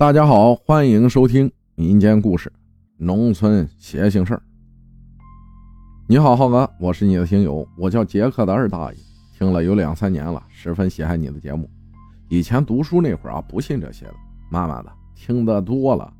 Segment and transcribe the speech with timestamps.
[0.00, 2.50] 大家好，欢迎收听民间故事、
[2.96, 4.42] 农村邪性事儿。
[6.06, 8.98] 你好，浩哥，我是你的听友，我叫杰克的二大爷，
[9.36, 11.68] 听了有两三年了，十分喜爱你的节目。
[12.30, 14.14] 以前读书那会儿啊，不信这些的，
[14.50, 16.10] 慢慢的听得多了，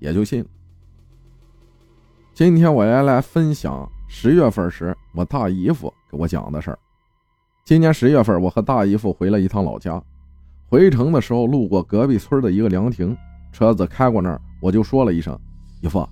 [0.00, 0.48] 也就信了。
[2.34, 6.78] 今天我要来分享十月份时我大姨夫给我讲的事儿。
[7.64, 10.02] 今年十月份，我和大姨夫回了一趟老家，
[10.66, 13.16] 回城的时候路过隔壁村的一个凉亭。
[13.58, 15.36] 车子开过那儿，我就说了一声
[15.82, 16.08] ：“姨夫，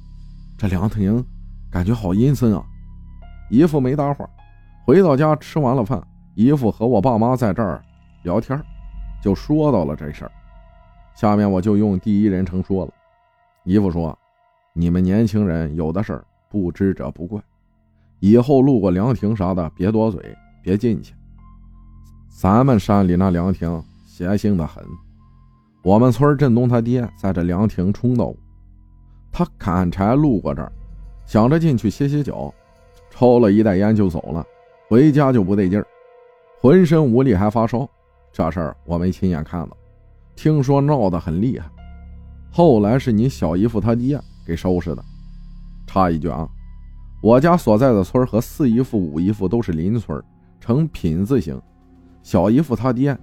[0.58, 1.24] 这凉亭
[1.70, 2.60] 感觉好阴森啊。”
[3.48, 4.28] 姨夫没搭话。
[4.84, 6.04] 回到家吃完了饭，
[6.34, 7.80] 姨夫和我爸妈在这儿
[8.24, 8.60] 聊天，
[9.22, 10.32] 就说到了这事儿。
[11.14, 12.92] 下面我就用第一人称说了。
[13.62, 14.18] 姨夫说
[14.74, 17.40] ：“你们年轻人有的事儿不知者不怪，
[18.18, 21.14] 以后路过凉亭啥的别多嘴，别进去。
[22.28, 24.84] 咱们山里那凉亭邪性的很。”
[25.86, 28.34] 我们村振东他爹在这凉亭冲到，
[29.30, 30.72] 他砍柴路过这儿，
[31.26, 32.52] 想着进去歇歇脚，
[33.08, 34.44] 抽了一袋烟就走了。
[34.88, 35.86] 回家就不对劲儿，
[36.60, 37.88] 浑身无力还发烧。
[38.32, 39.76] 这事儿我没亲眼看到，
[40.34, 41.70] 听说闹得很厉害。
[42.50, 45.04] 后来是你小姨夫他爹给收拾的。
[45.86, 46.48] 插一句啊，
[47.22, 50.20] 我家所在的村和四姨夫、五姨夫都是邻村，
[50.58, 51.56] 呈品字形。
[52.24, 53.16] 小姨夫他爹，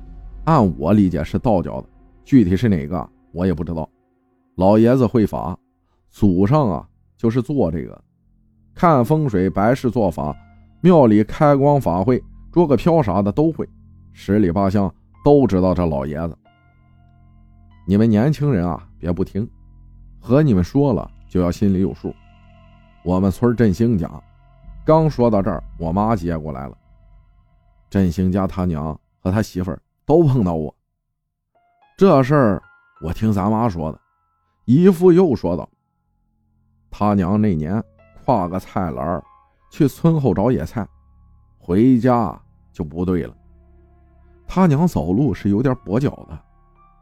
[0.46, 1.90] 按我理解是道教的。
[2.24, 3.90] 具体是哪个我也不知道，
[4.56, 5.58] 老爷子会法，
[6.10, 8.04] 祖上啊就是做这个，
[8.74, 10.36] 看风水、白事做法，
[10.82, 13.68] 庙里开光法会、捉个飘啥的都会，
[14.12, 14.94] 十里八乡
[15.24, 16.38] 都知道这老爷子。
[17.86, 19.50] 你们年轻人啊，别不听，
[20.20, 22.14] 和你们说了就要心里有数。
[23.04, 24.10] 我们村振兴家，
[24.86, 26.78] 刚说到这儿，我妈接过来了。
[27.90, 30.74] 振兴家他娘和他媳妇儿都碰到我。
[31.96, 32.64] 这事儿
[33.02, 34.00] 我听咱妈说的，
[34.66, 35.70] 姨父又说道
[36.90, 37.82] ：“他娘那年
[38.26, 39.24] 挎个菜篮
[39.70, 40.88] 去村后找野菜，
[41.60, 42.40] 回家
[42.72, 43.36] 就不对了。
[44.48, 46.40] 他娘走路是有点跛脚的，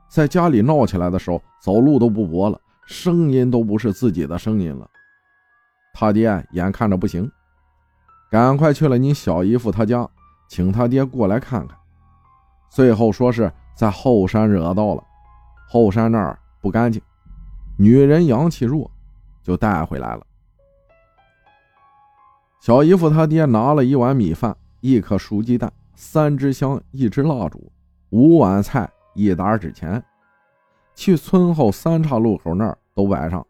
[0.09, 4.89] 在家里闹起来的时候，走路都不跛了，声音都不是自己的声音了。
[5.93, 7.31] 他爹眼看着不行，
[8.29, 10.05] 赶快去了你小姨夫他家，
[10.49, 11.77] 请他爹过来看看。
[12.69, 15.03] 最后说是。”在后山惹到了，
[15.67, 17.01] 后山那儿不干净，
[17.77, 18.89] 女人阳气弱，
[19.41, 20.25] 就带回来了。
[22.59, 27.71] 小姨夫他爹拿了一碗米饭，一颗熟鸡蛋，三支香，一支蜡烛，
[28.11, 30.03] 五碗菜，一沓纸钱，
[30.93, 33.43] 去村后三岔路口那儿都摆上，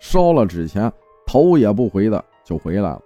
[0.00, 0.92] 烧了纸钱，
[1.24, 3.00] 头也不回的就回来了。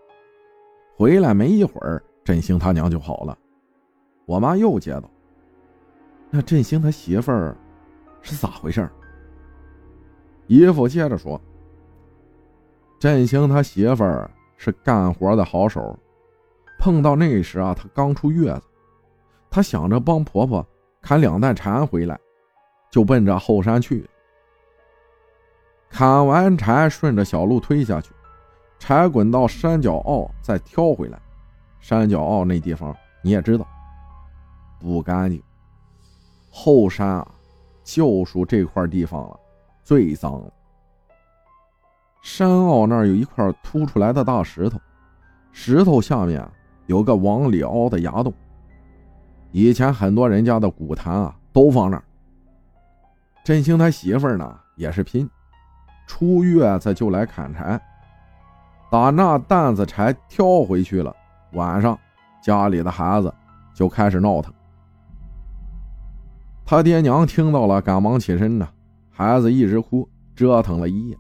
[0.97, 3.37] 回来没一会儿，振兴他娘就好了。
[4.25, 5.11] 我妈又接到。
[6.35, 7.55] 那振兴他媳妇儿
[8.23, 8.89] 是咋回事？
[10.47, 11.39] 姨父接着说
[12.99, 15.95] ：“振兴他媳妇儿是干活的好手，
[16.79, 18.63] 碰到那时啊，他刚出月子，
[19.51, 20.67] 他想着帮婆婆
[21.03, 22.19] 砍两担柴回来，
[22.91, 24.09] 就奔着后山去。
[25.91, 28.11] 砍完柴，顺着小路推下去，
[28.79, 31.21] 柴滚到山脚坳，再挑回来。
[31.79, 33.67] 山脚坳那地方你也知道，
[34.81, 35.39] 不干净。”
[36.55, 37.27] 后山啊，
[37.83, 39.41] 就属这块地方了，
[39.83, 40.53] 最脏了。
[42.21, 44.79] 山坳那儿有一块凸出来的大石头，
[45.51, 46.47] 石头下面
[46.87, 48.33] 有个往里凹的崖洞。
[49.51, 52.05] 以前很多人家的古坛啊，都放那儿。
[53.43, 55.29] 振兴他媳妇儿呢，也是拼，
[56.07, 57.81] 出月子就来砍柴，
[58.91, 61.17] 把那担子柴挑回去了。
[61.55, 61.99] 晚上，
[62.43, 63.35] 家里的孩子
[63.75, 64.53] 就开始闹腾。
[66.65, 68.69] 他爹娘听到了，赶忙起身呢。
[69.11, 71.19] 孩子一直哭，折腾了一夜。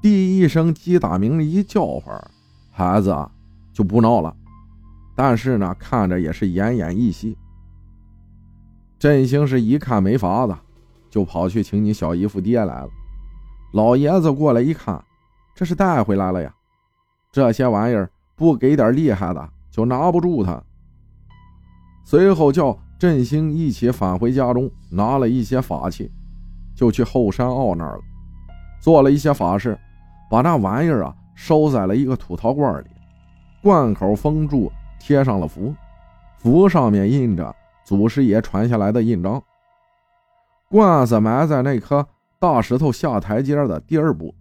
[0.00, 2.30] 第一声鸡打鸣一叫唤，
[2.70, 3.30] 孩子啊
[3.72, 4.34] 就不闹了。
[5.16, 7.36] 但是呢，看着也是奄奄一息。
[8.98, 10.54] 振兴是一看没法子，
[11.10, 12.88] 就跑去请你小姨夫爹来了。
[13.72, 15.02] 老爷子过来一看，
[15.54, 16.54] 这是带回来了呀。
[17.32, 20.62] 这些玩意儿不给点厉害的，就拿不住他。
[22.04, 22.78] 随后叫。
[23.00, 26.10] 振兴一起返回家中，拿了一些法器，
[26.76, 28.02] 就去后山坳那儿了，
[28.78, 29.78] 做了一些法事，
[30.30, 32.88] 把那玩意儿啊收在了一个土陶罐里，
[33.62, 35.74] 罐口封住，贴上了符，
[36.36, 37.56] 符上面印着
[37.86, 39.42] 祖师爷传下来的印章。
[40.68, 42.06] 罐子埋在那颗
[42.38, 44.34] 大石头下台阶的第二步，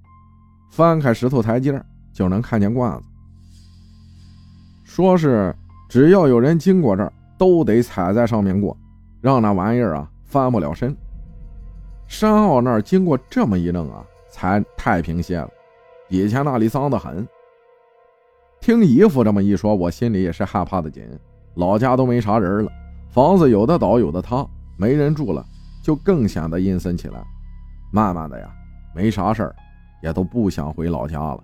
[0.70, 3.06] 翻开石头台阶就能看见罐子。
[4.84, 5.56] 说是
[5.88, 7.14] 只要有人经过这儿。
[7.40, 8.78] 都得踩在上面过，
[9.22, 10.96] 让那玩意儿啊翻不了身。
[12.06, 15.50] 山坳那儿经过这么一弄啊，才太平些了。
[16.10, 17.26] 以前那里脏得很。
[18.60, 21.04] 听姨父这么一说，我心里也是害怕的紧。
[21.56, 22.72] 老家都没啥人了，
[23.10, 24.46] 房子有的倒，有的塌，
[24.78, 25.46] 没人住了，
[25.82, 27.24] 就更显得阴森起来。
[27.92, 28.50] 慢慢的呀，
[28.94, 29.56] 没啥事儿，
[30.04, 31.44] 也都不想回老家了。